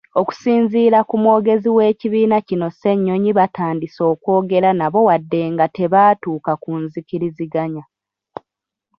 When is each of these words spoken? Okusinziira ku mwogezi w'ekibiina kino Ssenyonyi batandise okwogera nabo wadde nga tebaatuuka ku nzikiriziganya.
Okusinziira 0.19 0.99
ku 1.09 1.15
mwogezi 1.21 1.69
w'ekibiina 1.77 2.37
kino 2.47 2.67
Ssenyonyi 2.73 3.31
batandise 3.39 4.01
okwogera 4.11 4.69
nabo 4.79 4.99
wadde 5.07 5.41
nga 5.53 5.65
tebaatuuka 5.75 6.51
ku 6.63 6.71
nzikiriziganya. 6.83 7.83